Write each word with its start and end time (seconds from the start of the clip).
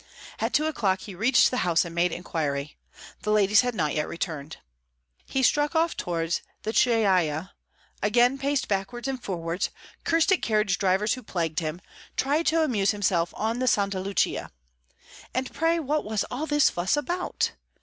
At 0.39 0.51
two 0.51 0.65
o'clock 0.65 1.01
he 1.01 1.13
reached 1.13 1.51
the 1.51 1.57
house 1.59 1.85
and 1.85 1.93
made 1.93 2.11
inquiry. 2.11 2.75
The 3.21 3.31
ladies 3.31 3.61
had 3.61 3.75
not 3.75 3.93
yet 3.93 4.07
returned. 4.07 4.57
He 5.27 5.43
struck 5.43 5.75
off 5.75 5.95
towards 5.95 6.41
the 6.63 6.73
Chiaia, 6.73 7.51
again 8.01 8.39
paced 8.39 8.67
backwards 8.67 9.07
and 9.07 9.21
forwards, 9.23 9.69
cursed 10.03 10.31
at 10.31 10.41
carriage 10.41 10.79
drivers 10.79 11.13
who 11.13 11.21
plagued 11.21 11.59
him, 11.59 11.81
tried 12.17 12.47
to 12.47 12.63
amuse 12.63 12.89
himself 12.89 13.31
on 13.37 13.59
the 13.59 13.67
Santa 13.67 13.99
Lucia. 13.99 14.49
And 15.35 15.53
pray 15.53 15.79
what 15.79 16.03
was 16.03 16.23
all 16.31 16.47
this 16.47 16.71
fuss 16.71 16.97
about? 16.97 17.51